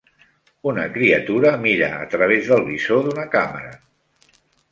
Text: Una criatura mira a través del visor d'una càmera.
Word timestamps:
Una 0.69 0.85
criatura 0.95 1.51
mira 1.65 1.91
a 1.99 2.07
través 2.15 2.49
del 2.53 2.65
visor 2.71 3.05
d'una 3.09 3.27
càmera. 3.37 3.73